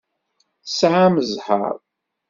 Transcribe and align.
Tesɛamt 0.63 1.23
zzheṛ. 1.29 1.75